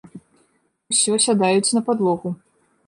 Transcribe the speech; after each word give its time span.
Усё 0.95 1.21
сядаюць 1.27 1.73
на 1.79 1.87
падлогу. 1.91 2.29